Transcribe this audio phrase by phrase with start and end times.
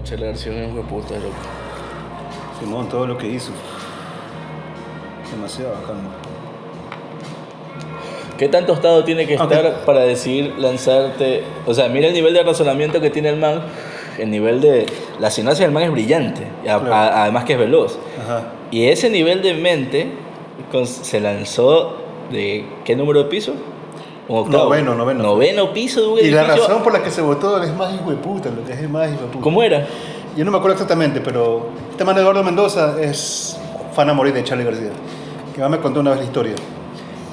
[0.00, 1.34] No, Charlie García es un puta, loco.
[2.58, 3.52] Simón, todo lo que hizo.
[5.30, 6.08] Demasiado bacán.
[8.38, 11.44] ¿Qué tan tostado tiene que estar para decidir lanzarte?
[11.66, 13.60] O sea, mira el nivel de razonamiento que tiene el man.
[14.18, 14.86] El nivel de.
[15.18, 16.46] La sinapsis del man es brillante.
[16.64, 16.94] y a- Claro.
[16.94, 17.98] a- además que es veloz.
[18.24, 18.44] Ajá.
[18.70, 20.06] Y ese nivel de mente
[20.72, 21.96] con- se lanzó
[22.30, 22.64] de.
[22.86, 23.52] ¿Qué número de piso?
[24.30, 24.64] Un octavo.
[24.64, 25.22] Noveno, noveno.
[25.24, 26.66] Noveno piso de un Y la edificio.
[26.68, 29.08] razón por la que se votó es más hijo de puta, lo que es más
[29.10, 29.42] hijo de puta.
[29.42, 29.86] ¿Cómo era?
[30.36, 33.58] Yo no me acuerdo exactamente, pero este man Eduardo Mendoza es
[33.92, 34.90] fan a morir de Charlie García.
[35.54, 36.54] Que más me contó una vez la historia.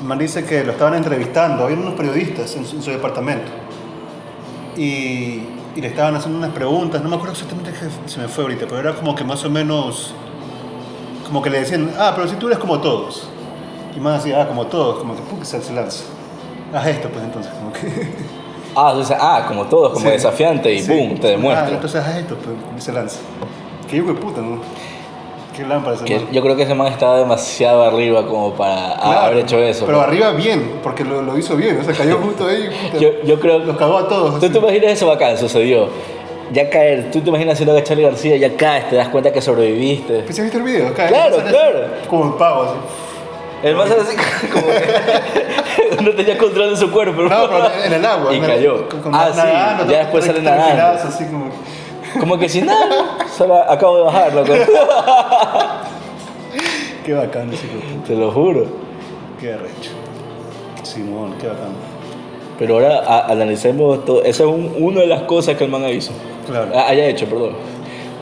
[0.02, 3.52] El man dice que lo estaban entrevistando, había unos periodistas en su, en su departamento.
[4.76, 5.42] Y,
[5.76, 8.66] y le estaban haciendo unas preguntas, no me acuerdo exactamente qué se me fue ahorita,
[8.68, 10.14] pero era como que más o menos.
[11.26, 13.28] Como que le decían, ah, pero si tú eres como todos.
[13.95, 16.04] Y más decía, ah, como todos, como que pum, se, se lanza.
[16.74, 18.08] Haz esto, pues entonces, como que.
[18.80, 20.12] Ah, sea, ah, como todos, como Sí.
[20.12, 20.92] desafiante y Sí.
[20.94, 21.66] boom, te demuestra.
[21.66, 23.18] Ah, entonces haz esto, pues, se lanza.
[23.90, 24.59] Qué hijo de puta, ¿no?
[25.56, 26.28] Qué lámpara ese Que man.
[26.32, 29.88] yo creo que ese man estaba demasiado arriba como para Claro, haber hecho eso.
[29.88, 32.70] Pero arriba bien, porque lo, lo hizo bien, o sea, cayó justo ahí.
[32.92, 33.00] puta.
[33.02, 34.40] Yo, yo creo Los cagó a todos.
[34.40, 34.50] ¿Tú así.
[34.54, 35.36] te imaginas eso bacán?
[35.40, 35.90] Sucedió.
[36.54, 39.42] Ya caer, tú te imaginas haciendo que Charlie García, ya caes, te das cuenta que
[39.42, 40.20] sobreviviste.
[40.20, 40.94] ¿Pues has visto el video?
[40.94, 41.80] Cae, Claro, claro.
[42.08, 42.74] Como un pavo, así.
[43.63, 44.16] El sale así
[44.53, 47.23] como que no tenía control de su cuerpo.
[47.23, 48.33] No, pero en el agua.
[48.36, 48.88] Y cayó.
[48.89, 49.41] con- con- ah, sí,
[49.91, 51.08] ya después sale nadando.
[51.08, 51.50] así como...
[52.19, 54.53] Como que si nada, solo acabo de bajar, loco.
[57.05, 58.08] Qué bacán ese puta.
[58.08, 58.66] Te lo juro.
[59.39, 59.91] Qué arrecho.
[60.83, 61.69] Simón, qué bacán.
[62.58, 64.23] Pero ahora a- analicemos todo.
[64.23, 66.11] Esa es un- una de las cosas que el man hizo.
[66.47, 66.72] Claro.
[66.73, 67.52] Ah, haya hecho, perdón.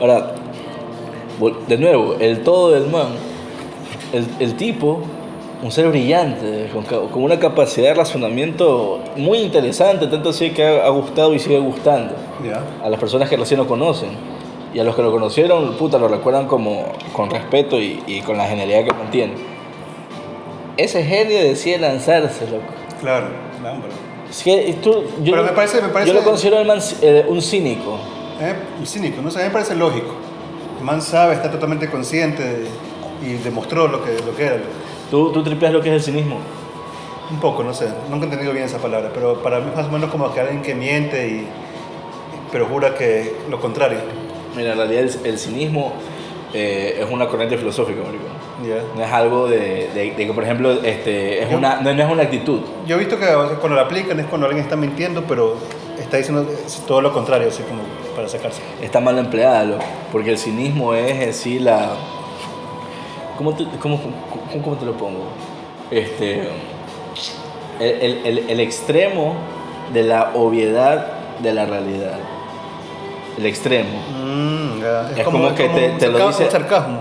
[0.00, 0.32] Ahora,
[1.68, 3.06] de nuevo, el todo del man,
[4.12, 5.00] el, el tipo,
[5.62, 10.84] un ser brillante, con, con una capacidad de razonamiento muy interesante, tanto así que ha,
[10.86, 12.62] ha gustado y sigue gustando Ya.
[12.84, 14.10] a las personas que recién lo conocen.
[14.74, 18.36] Y a los que lo conocieron, puta, lo recuerdan como con respeto y, y con
[18.36, 19.32] la genialidad que mantiene.
[20.76, 22.64] Ese genio decide lanzarse, loco.
[23.00, 23.28] Claro,
[23.62, 23.92] lámpara.
[24.28, 27.24] Es que tú, yo, Pero me parece- me parece- yo lo considero el man, eh,
[27.26, 27.96] un cínico.
[28.40, 30.14] Eh, y cínico, no sé, a mí me parece lógico.
[30.78, 32.66] El man sabe, está totalmente consciente de-
[33.26, 34.56] y demostró lo que, lo que era.
[35.10, 36.38] ¿Tú, tú tripeas lo que es el cinismo.
[37.30, 39.86] Un poco, no sé, nunca he entendido bien esa palabra, pero para mí es más
[39.86, 41.48] o menos como que alguien que miente y
[42.52, 43.98] pero jura que lo contrario.
[44.56, 45.92] Mira, en realidad el, el cinismo
[46.54, 48.00] eh, es una corriente filosófica.
[48.66, 48.80] Ya.
[48.96, 52.02] No es algo de, de- de que, por ejemplo, este, es Yo- una, no, no
[52.04, 52.60] es una actitud.
[52.86, 53.26] Yo he visto que
[53.60, 55.56] cuando lo aplican es cuando alguien está mintiendo, pero
[55.98, 56.46] está diciendo
[56.86, 57.82] todo lo contrario, así como
[58.14, 58.62] para sacarse.
[58.80, 59.78] Está mal empleada,
[60.12, 61.90] porque el cinismo es sí la...
[63.36, 64.00] ¿Cómo te, cómo,
[64.62, 65.24] cómo- te lo pongo?
[65.90, 66.48] Este,
[67.80, 69.34] el, el- el- el extremo
[69.92, 71.06] de la obviedad
[71.40, 72.14] de la realidad.
[73.38, 73.90] El extremo.
[74.18, 75.16] Mm.
[75.18, 77.00] Es como que te- te lo dice- un sarcasmo,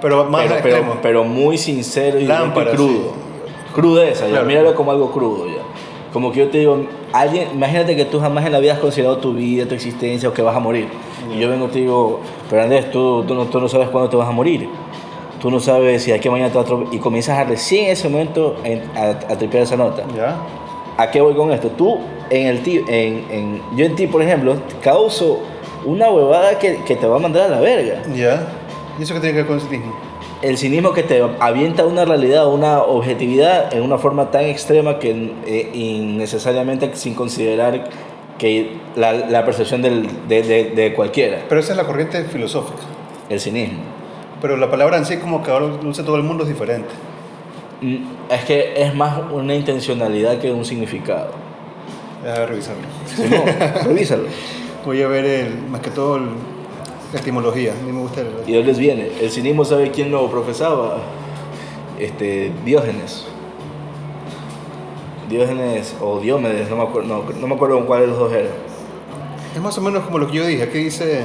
[0.00, 0.88] pero más pero, extremo.
[0.90, 3.12] pero, pero muy sincero y Lámpara, y crudo.
[3.74, 5.62] Crudeza, ya, míralo como algo crudo ya.
[6.12, 9.16] Como que yo te digo, alguien, imagínate que tú jamás en la vida has considerado
[9.16, 10.88] tu vida, tu existencia o que vas a morir.
[11.34, 12.20] Y yo vengo y te digo,
[12.50, 14.68] pero Andrés, tú, tú, no, tú no sabes cuándo te vas a morir.
[15.42, 17.90] Tú no sabes si aquí mañana te va a atro- Y comienzas a recién en
[17.90, 20.04] ese momento en- a, a tripear esa nota.
[20.16, 20.36] ¿Ya?
[20.96, 21.68] ¿A qué voy con esto?
[21.70, 21.98] Tú,
[22.30, 25.40] en el ti, en, en- yo en ti, por ejemplo, causo
[25.84, 28.02] una huevada que, que te va a mandar a la verga.
[28.14, 28.46] ¿Ya?
[28.98, 29.92] ¿Y eso qué tiene que ver con el cinismo?
[30.42, 35.32] El cinismo que te avienta una realidad, una objetividad en una forma tan extrema que
[35.46, 37.88] eh, innecesariamente sin considerar
[38.38, 42.82] que la, la percepción del- de, de- de cualquiera, Pero esa es la corriente filosófica.
[43.28, 43.80] el cinismo.
[44.42, 46.88] Pero la palabra en sí, como que ahora lo usa todo el mundo, es diferente.
[47.80, 47.96] Mm,
[48.28, 51.30] Es que es más una intencionalidad que un significado.
[52.24, 52.82] Déjame revisarlo.
[53.06, 53.42] Simón,
[53.84, 54.24] revísalo.
[54.84, 56.28] Voy a ver el, más que todo el-
[57.12, 57.72] la etimología.
[57.72, 59.08] A mí me gusta el, ¿Y de dónde viene?
[59.20, 60.98] El cinismo, ¿sabe quién lo profesaba?
[61.98, 63.26] Este, Diógenes.
[65.28, 68.32] Diógenes o Diomedes, no me acuerdo, no, no me acuerdo con cuál de los dos
[68.32, 68.48] era.
[69.54, 70.62] Es más o menos como lo que yo dije.
[70.64, 71.22] Aquí dice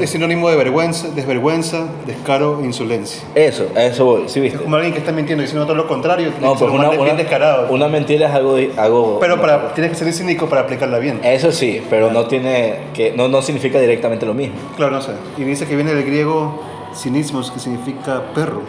[0.00, 3.22] es sinónimo de vergüenza, desvergüenza, descaro insolencia.
[3.34, 4.58] Eso, a eso voy, ¿sí Es viste?
[4.58, 6.30] como alguien que está mintiendo y diciendo todo lo contrario.
[6.40, 7.72] No, pues una, una, descarado.
[7.72, 11.20] una mentira es algo, algo Pero para, tienes que ser cínico para aplicarla bien.
[11.24, 14.56] Eso sí, pero no tiene que no, no significa directamente lo mismo.
[14.76, 15.12] Claro, no sé.
[15.38, 16.62] Y dice que viene del griego
[16.94, 18.62] cinismos, que significa perro.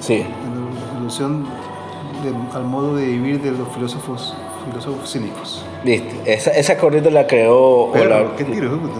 [0.00, 0.16] Sí.
[0.16, 1.44] En alusión
[2.22, 4.34] de- al modo de vivir de los filósofos,
[4.68, 5.64] filósofos cínicos.
[5.82, 8.70] Viste, esa, esa corriente la creó Perro, la- ¿qué tiro?
[8.78, 8.94] puta?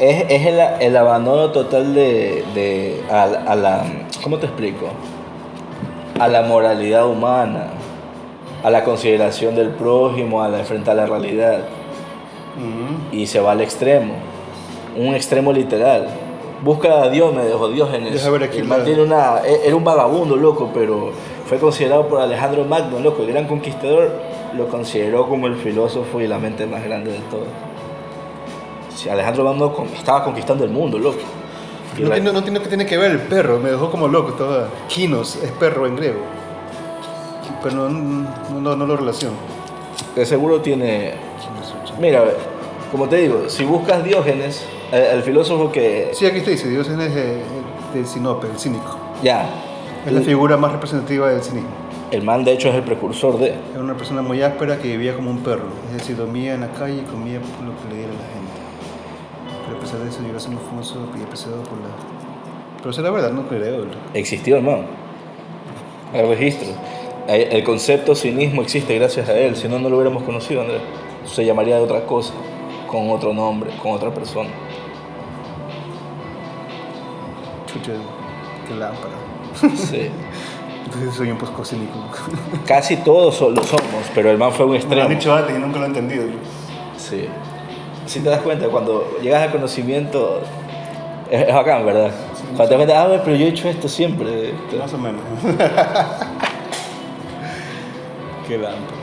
[0.00, 3.84] Es, es el, el abandono total de, de a, a la
[4.22, 4.86] ¿cómo te explico?
[6.18, 7.68] A la moralidad humana,
[8.62, 11.60] a la consideración del prójimo, a la enfrentar la realidad
[13.12, 14.14] y se va al extremo.
[14.96, 16.08] un extremo literal.
[16.62, 18.12] Busca a Diomedes o Diógenes.
[18.12, 21.10] Deja ver aquí El man la- tiene una, e- era un vagabundo, loco, pero
[21.46, 24.12] fue considerado por Alejandro Magno, loco, el gran conquistador,
[24.54, 27.46] lo consideró como el filósofo y la mente más grande de todos.
[29.10, 31.18] Alejandro Magno con- estaba conquistando el mundo, loco.
[31.98, 34.30] No la- tiene, no tiene que tiene que ver el perro, me dejó como loco.
[34.30, 36.20] Estaba kinos, es perro en griego.
[37.62, 39.34] Pero no, no, no, no lo relaciono.
[40.14, 41.14] de seguro tiene...
[41.98, 42.24] Mira,
[42.90, 46.10] como te digo, si buscas Diógenes, el, el filósofo que...
[46.14, 48.96] Sí, aquí está dice, Dios es de, sinope, el cínico.
[49.22, 49.48] Ya,
[50.06, 51.68] Es la figura más representativa del cinismo.
[52.10, 53.48] el man de hecho es el precursor de...
[53.72, 55.66] Era una persona muy áspera que vivía como un perro.
[55.90, 58.69] Es decir, dormía en la calle y comía lo que le diera la gente.
[59.70, 61.86] Pero a pesar de eso llegó a ser muy famoso y apreciado por la...
[62.78, 63.86] Pero será verdad, no creo.
[64.14, 64.86] Existió el man.
[66.12, 66.68] Hay registro.
[67.28, 70.80] El concepto cinismo existe gracias a él, si no, no lo hubiéramos conocido, Andrés.
[71.24, 72.32] Se llamaría de otra cosa,
[72.88, 74.50] con otro nombre, con otra persona.
[77.66, 77.92] Chucha,
[78.66, 79.14] qué lámpara.
[79.76, 80.10] Sí.
[80.86, 81.94] Entonces soy un poco cínico.
[82.66, 85.08] Casi todos lo somos, pero el man fue un Me lo han extremo.
[85.10, 86.24] dicho antes y nunca lo he entendido.
[86.96, 87.28] Sí.
[88.10, 90.40] Si te das cuenta, cuando llegas al conocimiento,
[91.30, 92.10] es, es bacán, ¿verdad?
[92.56, 94.52] Cuando te das cuenta, ah, pero yo he hecho esto siempre.
[94.76, 95.20] Más o menos.
[98.48, 98.96] qué lámpara.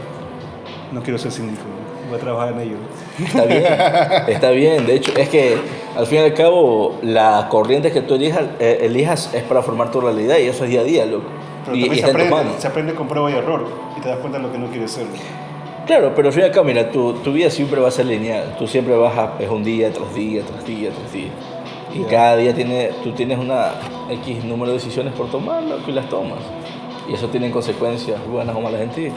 [0.92, 1.62] No quiero ser cínico.
[2.10, 2.76] Voy a trabajar en ello.
[3.18, 3.66] Está bien,
[4.28, 4.86] está bien.
[4.86, 5.58] De hecho, es que
[5.96, 9.90] al fin y al cabo, la corriente que tú elijas, eh, elijas es para formar
[9.90, 11.28] tu realidad y eso es día a día, loco.
[11.64, 13.70] Pero y, y se aprende, se aprende con prueba y error.
[13.98, 15.06] Y te das cuenta de lo que no quieres ser.
[15.88, 18.08] Claro, pero al fin y al cabo, mira, tu, tu vida siempre va a ser
[18.08, 18.58] lineal.
[18.60, 21.30] Tú siempre vas a, es un día tras día, tras día, tras día.
[21.96, 23.72] Y cada día tiene, tú tienes una
[24.10, 26.40] X número de decisiones por tomar, loco, y las tomas.
[27.10, 29.08] Y eso tiene consecuencias buenas o malas en ti.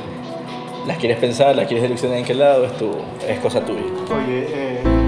[0.86, 2.92] Las quieres pensar, las quieres direccionar en qué lado, es, tu,
[3.28, 3.82] es cosa tuya.
[4.14, 4.99] Oye, eh.